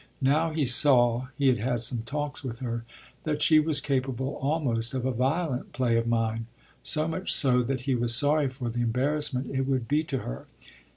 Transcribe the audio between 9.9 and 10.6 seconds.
to her.